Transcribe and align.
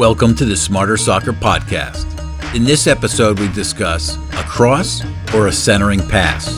Welcome 0.00 0.34
to 0.36 0.46
the 0.46 0.56
Smarter 0.56 0.96
Soccer 0.96 1.34
Podcast. 1.34 2.06
In 2.54 2.64
this 2.64 2.86
episode, 2.86 3.38
we 3.38 3.48
discuss 3.48 4.16
a 4.32 4.42
cross 4.44 5.02
or 5.34 5.48
a 5.48 5.52
centering 5.52 6.00
pass. 6.00 6.56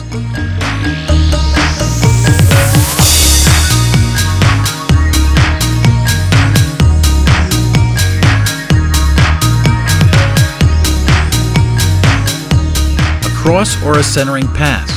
A 13.25 13.35
cross 13.35 13.83
or 13.83 13.99
a 13.99 14.03
centering 14.03 14.47
pass. 14.53 14.89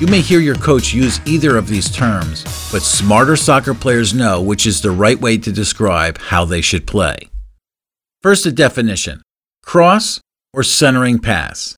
You 0.00 0.06
may 0.06 0.20
hear 0.20 0.38
your 0.38 0.54
coach 0.54 0.94
use 0.94 1.20
either 1.26 1.56
of 1.56 1.66
these 1.66 1.90
terms, 1.90 2.44
but 2.70 2.82
smarter 2.82 3.34
soccer 3.34 3.74
players 3.74 4.14
know 4.14 4.40
which 4.40 4.68
is 4.68 4.80
the 4.80 4.92
right 4.92 5.20
way 5.20 5.36
to 5.38 5.50
describe 5.50 6.18
how 6.18 6.44
they 6.44 6.60
should 6.60 6.86
play. 6.86 7.28
First, 8.26 8.44
a 8.44 8.50
definition 8.50 9.22
cross 9.62 10.20
or 10.52 10.64
centering 10.64 11.20
pass. 11.20 11.76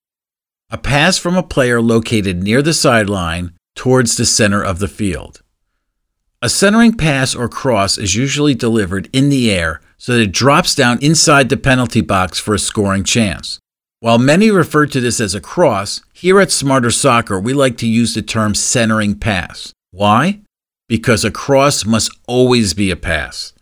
A 0.71 0.79
pass 0.79 1.19
from 1.19 1.37
a 1.37 1.43
player 1.43 1.83
located 1.83 2.43
near 2.43 2.63
the 2.63 2.73
sideline 2.73 3.53
towards 3.75 4.17
the 4.17 4.25
center 4.25 4.65
of 4.65 4.79
the 4.79 4.89
field. 4.89 5.43
A 6.41 6.49
centering 6.49 6.95
pass 6.95 7.35
or 7.35 7.51
cross 7.51 7.99
is 7.99 8.15
usually 8.15 8.55
delivered 8.55 9.11
in 9.13 9.29
the 9.29 9.51
air 9.51 9.83
so 9.99 10.15
that 10.15 10.23
it 10.23 10.33
drops 10.33 10.75
down 10.75 10.99
inside 11.03 11.51
the 11.51 11.59
penalty 11.59 12.01
box 12.01 12.39
for 12.39 12.55
a 12.55 12.59
scoring 12.59 13.05
chance. 13.05 13.59
While 14.01 14.17
many 14.17 14.51
refer 14.51 14.87
to 14.87 15.03
this 15.03 15.21
as 15.21 15.35
a 15.35 15.43
cross, 15.43 16.01
here 16.15 16.41
at 16.41 16.51
Smarter 16.51 16.91
Soccer 16.91 17.39
we 17.39 17.53
like 17.53 17.77
to 17.77 17.87
use 17.87 18.15
the 18.15 18.23
term 18.23 18.55
centering 18.55 19.19
pass. 19.19 19.75
Why? 19.91 20.41
Because 20.89 21.27
a 21.27 21.31
cross 21.31 21.85
must 21.85 22.11
always 22.27 22.73
be 22.73 22.91
a 22.91 22.97
pass. 22.97 23.53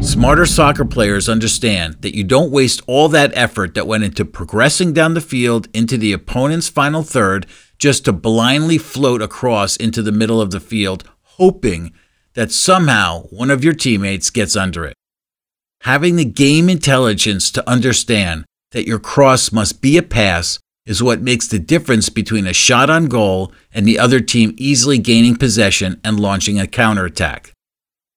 Smarter 0.00 0.46
soccer 0.46 0.84
players 0.84 1.28
understand 1.28 1.96
that 2.02 2.16
you 2.16 2.24
don't 2.24 2.52
waste 2.52 2.82
all 2.86 3.08
that 3.08 3.32
effort 3.34 3.74
that 3.74 3.86
went 3.86 4.04
into 4.04 4.24
progressing 4.24 4.92
down 4.92 5.14
the 5.14 5.20
field 5.20 5.68
into 5.74 5.98
the 5.98 6.12
opponent's 6.12 6.68
final 6.68 7.02
third 7.02 7.46
just 7.78 8.04
to 8.04 8.12
blindly 8.12 8.78
float 8.78 9.20
across 9.20 9.76
into 9.76 10.02
the 10.02 10.12
middle 10.12 10.40
of 10.40 10.50
the 10.50 10.60
field, 10.60 11.04
hoping 11.22 11.92
that 12.34 12.52
somehow 12.52 13.22
one 13.24 13.50
of 13.50 13.64
your 13.64 13.72
teammates 13.72 14.30
gets 14.30 14.56
under 14.56 14.84
it. 14.84 14.94
Having 15.82 16.16
the 16.16 16.24
game 16.24 16.68
intelligence 16.68 17.50
to 17.50 17.68
understand 17.68 18.44
that 18.70 18.86
your 18.86 18.98
cross 18.98 19.52
must 19.52 19.80
be 19.80 19.96
a 19.96 20.02
pass 20.02 20.58
is 20.86 21.02
what 21.02 21.20
makes 21.20 21.46
the 21.46 21.58
difference 21.58 22.08
between 22.08 22.46
a 22.46 22.52
shot 22.52 22.88
on 22.88 23.06
goal 23.06 23.52
and 23.72 23.86
the 23.86 23.98
other 23.98 24.20
team 24.20 24.54
easily 24.56 24.98
gaining 24.98 25.36
possession 25.36 26.00
and 26.02 26.18
launching 26.18 26.58
a 26.58 26.66
counterattack. 26.66 27.52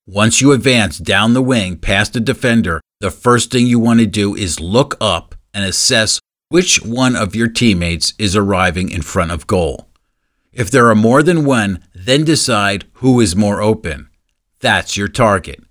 Once 0.08 0.42
you 0.42 0.52
advance 0.52 0.98
down 0.98 1.34
the 1.34 1.44
wing 1.44 1.78
past 1.78 2.14
the 2.14 2.20
defender, 2.20 2.82
the 3.02 3.12
first 3.12 3.52
thing 3.52 3.68
you 3.68 3.78
want 3.78 4.00
to 4.00 4.06
do 4.08 4.36
is 4.36 4.60
look 4.60 4.98
up 5.00 5.36
and 5.54 5.64
assess 5.64 6.20
which 6.50 6.84
one 6.84 7.16
of 7.16 7.36
your 7.36 7.48
teammates 7.48 8.14
is 8.18 8.36
arriving 8.36 8.90
in 8.90 9.04
front 9.04 9.32
of 9.32 9.46
goal. 9.46 9.88
If 10.52 10.72
there 10.72 10.90
are 10.90 10.96
more 10.96 11.22
than 11.22 11.46
one, 11.46 11.84
then 11.94 12.26
decide 12.26 12.86
who 12.94 13.20
is 13.22 13.36
more 13.36 13.62
open. 13.62 14.10
That's 14.60 14.98
your 14.98 15.08
target. 15.08 15.64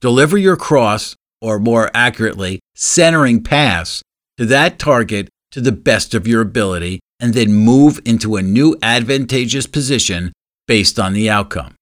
Deliver 0.00 0.36
your 0.36 0.56
cross, 0.56 1.16
or 1.40 1.58
more 1.58 1.90
accurately, 1.94 2.60
centering 2.74 3.42
pass, 3.42 4.02
to 4.36 4.44
that 4.46 4.78
target 4.78 5.30
to 5.50 5.62
the 5.62 5.72
best 5.72 6.14
of 6.14 6.26
your 6.26 6.42
ability, 6.42 7.00
and 7.18 7.32
then 7.32 7.54
move 7.54 8.00
into 8.04 8.36
a 8.36 8.42
new 8.42 8.76
advantageous 8.82 9.66
position 9.66 10.32
based 10.66 11.00
on 11.00 11.14
the 11.14 11.30
outcome. 11.30 11.74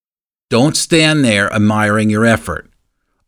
Don't 0.49 0.77
stand 0.77 1.25
there 1.25 1.53
admiring 1.53 2.09
your 2.09 2.25
effort. 2.25 2.71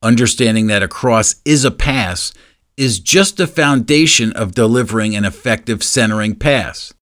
Understanding 0.02 0.68
that 0.68 0.84
a 0.84 0.88
cross 0.88 1.36
is 1.44 1.64
a 1.64 1.72
pass 1.72 2.32
is 2.76 3.00
just 3.00 3.36
the 3.36 3.46
foundation 3.48 4.32
of 4.34 4.54
delivering 4.54 5.16
an 5.16 5.24
effective 5.24 5.82
centering 5.82 6.36
pass. 6.36 6.94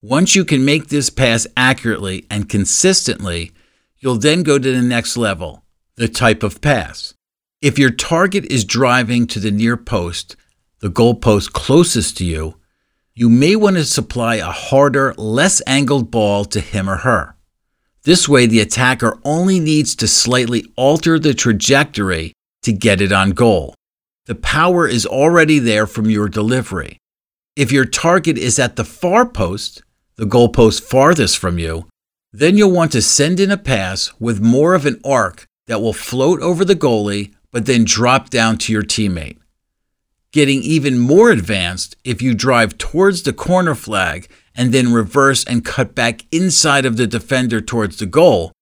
Once 0.00 0.36
you 0.36 0.44
can 0.44 0.64
make 0.64 0.86
this 0.86 1.10
pass 1.10 1.48
accurately 1.56 2.24
and 2.30 2.48
consistently, 2.48 3.50
you'll 3.98 4.18
then 4.18 4.44
go 4.44 4.56
to 4.56 4.72
the 4.72 4.82
next 4.82 5.16
level 5.16 5.64
the 5.96 6.06
type 6.06 6.44
of 6.44 6.60
pass. 6.60 7.14
If 7.60 7.78
your 7.78 7.90
target 7.90 8.44
is 8.44 8.64
driving 8.64 9.26
to 9.28 9.40
the 9.40 9.50
near 9.50 9.76
post, 9.76 10.36
the 10.80 10.90
goal 10.90 11.14
post 11.14 11.52
closest 11.54 12.18
to 12.18 12.24
you, 12.24 12.60
you 13.14 13.28
may 13.28 13.56
want 13.56 13.76
to 13.76 13.84
supply 13.84 14.36
a 14.36 14.52
harder, 14.52 15.14
less 15.14 15.62
angled 15.66 16.10
ball 16.10 16.44
to 16.44 16.60
him 16.60 16.88
or 16.88 16.98
her. 16.98 17.35
This 18.06 18.28
way, 18.28 18.46
the 18.46 18.60
attacker 18.60 19.18
only 19.24 19.58
needs 19.58 19.96
to 19.96 20.06
slightly 20.06 20.64
alter 20.76 21.18
the 21.18 21.34
trajectory 21.34 22.32
to 22.62 22.72
get 22.72 23.00
it 23.00 23.10
on 23.10 23.30
goal. 23.30 23.74
The 24.26 24.36
power 24.36 24.86
is 24.86 25.04
already 25.04 25.58
there 25.58 25.88
from 25.88 26.08
your 26.08 26.28
delivery. 26.28 26.98
If 27.56 27.72
your 27.72 27.84
target 27.84 28.38
is 28.38 28.60
at 28.60 28.76
the 28.76 28.84
far 28.84 29.26
post, 29.26 29.82
the 30.14 30.24
goalpost 30.24 30.82
farthest 30.82 31.36
from 31.36 31.58
you, 31.58 31.88
then 32.32 32.56
you'll 32.56 32.70
want 32.70 32.92
to 32.92 33.02
send 33.02 33.40
in 33.40 33.50
a 33.50 33.56
pass 33.56 34.12
with 34.20 34.40
more 34.40 34.74
of 34.74 34.86
an 34.86 35.00
arc 35.04 35.44
that 35.66 35.80
will 35.80 35.92
float 35.92 36.40
over 36.40 36.64
the 36.64 36.76
goalie 36.76 37.34
but 37.50 37.66
then 37.66 37.82
drop 37.84 38.30
down 38.30 38.56
to 38.58 38.72
your 38.72 38.84
teammate. 38.84 39.38
Getting 40.30 40.62
even 40.62 41.00
more 41.00 41.30
advanced 41.30 41.96
if 42.04 42.22
you 42.22 42.34
drive 42.34 42.78
towards 42.78 43.24
the 43.24 43.32
corner 43.32 43.74
flag 43.74 44.28
and 44.56 44.72
then 44.72 44.92
reverse 44.92 45.44
and 45.44 45.64
cut 45.64 45.94
back 45.94 46.24
inside 46.32 46.86
of 46.86 46.96
the 46.96 47.06
defender 47.06 47.60
towards 47.60 47.98
the 47.98 48.06
goal, 48.06 48.52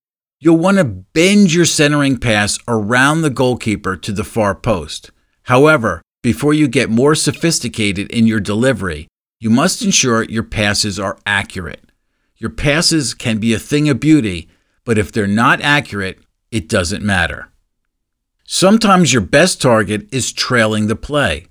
you'll 0.41 0.59
want 0.59 0.79
to 0.79 0.85
bend 0.85 1.53
your 1.53 1.65
centering 1.65 2.19
pass 2.19 2.59
around 2.69 3.23
the 3.23 3.31
goalkeeper 3.31 3.97
to 3.97 4.13
the 4.13 4.25
far 4.25 4.55
post. 4.55 5.11
However, 5.45 6.03
before 6.23 6.55
you 6.55 6.69
get 6.69 6.91
more 6.91 7.15
sophisticated 7.15 8.11
in 8.11 8.27
your 8.27 8.41
delivery, 8.41 9.09
you 9.41 9.51
must 9.51 9.83
ensure 9.83 10.25
your 10.25 10.43
passes 10.43 10.99
are 10.99 11.19
accurate. 11.27 11.91
Your 12.37 12.51
passes 12.51 13.15
can 13.15 13.39
be 13.39 13.55
a 13.55 13.59
thing 13.59 13.89
of 13.89 14.01
beauty, 14.01 14.49
but 14.85 14.99
if 14.99 15.13
they're 15.13 15.27
not 15.27 15.61
accurate, 15.61 16.19
it 16.51 16.69
doesn't 16.69 17.03
matter. 17.03 17.51
Sometimes 18.45 19.13
your 19.13 19.23
best 19.23 19.61
target 19.63 20.07
is 20.13 20.33
trailing 20.33 20.87
the 20.87 20.97
play. 20.97 21.47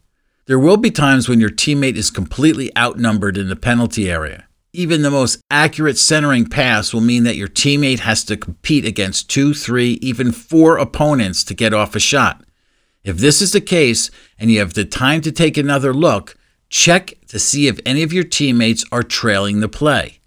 There 0.45 0.59
will 0.59 0.75
be 0.75 0.91
times 0.91 1.29
when 1.29 1.39
your 1.39 1.49
teammate 1.49 1.95
is 1.95 2.11
completely 2.11 2.75
outnumbered 2.77 3.37
in 3.37 3.47
the 3.47 3.55
penalty 3.55 4.11
area. 4.11 4.45
Even 4.73 5.01
the 5.01 5.11
most 5.11 5.39
accurate 5.49 5.97
centering 5.97 6.47
pass 6.47 6.93
will 6.93 6.99
mean 6.99 7.23
that 7.23 7.37
your 7.37 7.47
teammate 7.47 7.99
has 7.99 8.25
to 8.25 8.35
compete 8.35 8.83
against 8.83 9.29
two, 9.29 9.53
three, 9.53 9.99
even 10.01 10.33
four 10.33 10.77
opponents 10.77 11.45
to 11.45 11.53
get 11.53 11.73
off 11.73 11.95
a 11.95 11.99
shot. 11.99 12.43
If 13.05 13.17
this 13.17 13.41
is 13.41 13.53
the 13.53 13.61
case 13.61 14.11
and 14.37 14.51
you 14.51 14.59
have 14.59 14.73
the 14.73 14.83
time 14.83 15.21
to 15.21 15.31
take 15.31 15.57
another 15.57 15.93
look, 15.93 16.35
check 16.69 17.13
to 17.27 17.39
see 17.39 17.67
if 17.67 17.79
any 17.85 18.03
of 18.03 18.11
your 18.11 18.25
teammates 18.25 18.83
are 18.91 19.03
trailing 19.03 19.61
the 19.61 19.69
play. 19.69 20.19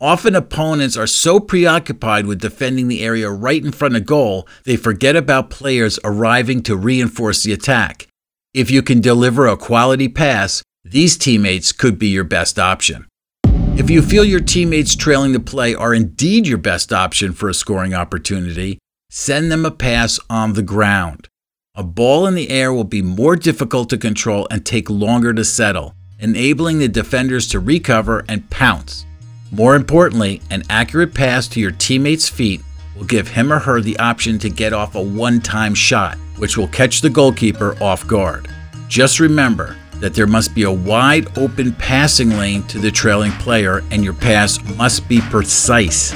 Often 0.00 0.34
opponents 0.34 0.96
are 0.96 1.06
so 1.06 1.38
preoccupied 1.38 2.26
with 2.26 2.40
defending 2.40 2.88
the 2.88 3.04
area 3.04 3.30
right 3.30 3.64
in 3.64 3.70
front 3.70 3.94
of 3.94 4.04
goal, 4.04 4.48
they 4.64 4.76
forget 4.76 5.14
about 5.14 5.50
players 5.50 6.00
arriving 6.02 6.62
to 6.64 6.76
reinforce 6.76 7.44
the 7.44 7.52
attack. 7.52 8.08
If 8.54 8.70
you 8.70 8.82
can 8.82 9.00
deliver 9.00 9.48
a 9.48 9.56
quality 9.56 10.06
pass, 10.06 10.62
these 10.84 11.16
teammates 11.16 11.72
could 11.72 11.98
be 11.98 12.06
your 12.06 12.22
best 12.22 12.56
option. 12.56 13.08
If 13.76 13.90
you 13.90 14.00
feel 14.00 14.24
your 14.24 14.38
teammates 14.38 14.94
trailing 14.94 15.32
the 15.32 15.40
play 15.40 15.74
are 15.74 15.92
indeed 15.92 16.46
your 16.46 16.58
best 16.58 16.92
option 16.92 17.32
for 17.32 17.48
a 17.48 17.54
scoring 17.54 17.94
opportunity, 17.94 18.78
send 19.10 19.50
them 19.50 19.66
a 19.66 19.72
pass 19.72 20.20
on 20.30 20.52
the 20.52 20.62
ground. 20.62 21.26
A 21.74 21.82
ball 21.82 22.28
in 22.28 22.36
the 22.36 22.48
air 22.48 22.72
will 22.72 22.84
be 22.84 23.02
more 23.02 23.34
difficult 23.34 23.90
to 23.90 23.98
control 23.98 24.46
and 24.52 24.64
take 24.64 24.88
longer 24.88 25.34
to 25.34 25.44
settle, 25.44 25.96
enabling 26.20 26.78
the 26.78 26.86
defenders 26.86 27.48
to 27.48 27.58
recover 27.58 28.24
and 28.28 28.48
pounce. 28.50 29.04
More 29.50 29.74
importantly, 29.74 30.40
an 30.50 30.62
accurate 30.70 31.12
pass 31.12 31.48
to 31.48 31.60
your 31.60 31.72
teammate's 31.72 32.28
feet 32.28 32.60
will 32.94 33.04
give 33.04 33.28
him 33.28 33.52
or 33.52 33.58
her 33.58 33.80
the 33.80 33.98
option 33.98 34.38
to 34.38 34.50
get 34.50 34.72
off 34.72 34.94
a 34.94 35.02
one 35.02 35.40
time 35.40 35.74
shot, 35.74 36.16
which 36.36 36.56
will 36.56 36.68
catch 36.68 37.00
the 37.00 37.10
goalkeeper 37.10 37.76
off 37.82 38.06
guard. 38.06 38.48
Just 38.88 39.20
remember 39.20 39.76
that 40.00 40.14
there 40.14 40.26
must 40.26 40.54
be 40.54 40.64
a 40.64 40.70
wide 40.70 41.38
open 41.38 41.72
passing 41.72 42.30
lane 42.30 42.62
to 42.64 42.78
the 42.78 42.90
trailing 42.90 43.32
player, 43.32 43.82
and 43.90 44.04
your 44.04 44.14
pass 44.14 44.62
must 44.76 45.08
be 45.08 45.20
precise. 45.20 46.14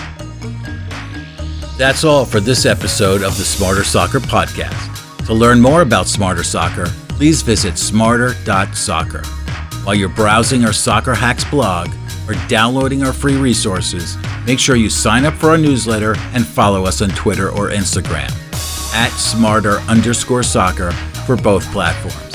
That's 1.77 2.05
all 2.05 2.25
for 2.25 2.41
this 2.41 2.67
episode 2.67 3.23
of 3.23 3.37
the 3.39 3.45
Smarter 3.45 3.85
Soccer 3.85 4.19
Podcast. 4.19 5.27
To 5.27 5.35
learn 5.35 5.61
more 5.61 5.83
about 5.83 6.09
Smarter 6.09 6.43
Soccer, 6.43 6.87
please 7.09 7.43
visit 7.43 7.79
smarter.soccer. 7.79 9.25
While 9.85 9.95
you're 9.95 10.09
browsing 10.09 10.65
our 10.65 10.73
Soccer 10.73 11.15
Hacks 11.15 11.45
blog, 11.45 11.89
or 12.29 12.35
downloading 12.47 13.03
our 13.03 13.13
free 13.13 13.37
resources, 13.37 14.17
make 14.49 14.59
sure 14.59 14.77
you 14.77 14.89
sign 14.89 15.27
up 15.27 15.35
for 15.35 15.51
our 15.51 15.59
newsletter 15.59 16.15
and 16.33 16.45
follow 16.45 16.87
us 16.87 17.03
on 17.03 17.11
Twitter 17.11 17.51
or 17.51 17.69
Instagram 17.69 18.33
at 18.95 19.11
smarter 19.11 19.81
underscore 19.81 20.43
soccer 20.43 20.91
for 21.27 21.37
both 21.37 21.71
platforms. 21.71 22.35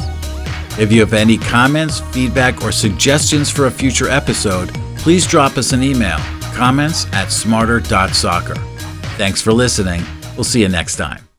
If 0.79 0.91
you 0.91 0.99
have 0.99 1.13
any 1.13 1.39
comments, 1.39 2.01
feedback, 2.11 2.63
or 2.63 2.71
suggestions 2.71 3.49
for 3.49 3.65
a 3.65 3.71
future 3.71 4.09
episode, 4.09 4.71
please 4.95 5.25
drop 5.25 5.57
us 5.57 5.73
an 5.73 5.81
email 5.81 6.19
comments 6.53 7.11
at 7.13 7.31
smarter.soccer. 7.31 8.55
Thanks 9.17 9.41
for 9.41 9.51
listening. 9.51 10.03
We'll 10.35 10.43
see 10.43 10.61
you 10.61 10.69
next 10.69 10.97
time. 10.97 11.32